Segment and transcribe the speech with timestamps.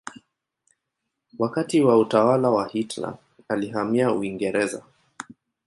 [1.39, 3.17] Wakati wa utawala wa Hitler
[3.47, 4.83] alihamia Uingereza.